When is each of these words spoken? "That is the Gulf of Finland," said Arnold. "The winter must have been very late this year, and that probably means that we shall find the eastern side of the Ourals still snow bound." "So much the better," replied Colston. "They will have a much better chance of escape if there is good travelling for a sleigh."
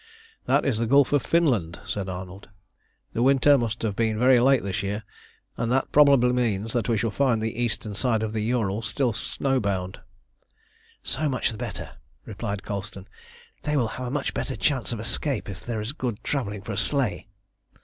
"That 0.47 0.65
is 0.65 0.79
the 0.79 0.87
Gulf 0.87 1.13
of 1.13 1.21
Finland," 1.21 1.79
said 1.85 2.09
Arnold. 2.09 2.49
"The 3.13 3.21
winter 3.21 3.55
must 3.55 3.83
have 3.83 3.95
been 3.95 4.17
very 4.17 4.39
late 4.39 4.63
this 4.63 4.81
year, 4.81 5.03
and 5.57 5.71
that 5.71 5.91
probably 5.91 6.33
means 6.33 6.73
that 6.73 6.89
we 6.89 6.97
shall 6.97 7.11
find 7.11 7.39
the 7.39 7.55
eastern 7.61 7.93
side 7.93 8.23
of 8.23 8.33
the 8.33 8.51
Ourals 8.51 8.87
still 8.87 9.13
snow 9.13 9.59
bound." 9.59 9.99
"So 11.03 11.29
much 11.29 11.51
the 11.51 11.57
better," 11.59 11.97
replied 12.25 12.63
Colston. 12.63 13.07
"They 13.61 13.77
will 13.77 13.89
have 13.89 14.07
a 14.07 14.09
much 14.09 14.33
better 14.33 14.55
chance 14.55 14.91
of 14.91 14.99
escape 14.99 15.47
if 15.47 15.63
there 15.63 15.79
is 15.79 15.93
good 15.93 16.23
travelling 16.23 16.63
for 16.63 16.71
a 16.71 16.77
sleigh." 16.77 17.27